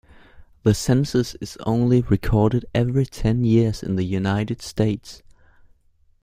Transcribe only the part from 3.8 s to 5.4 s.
in the United States.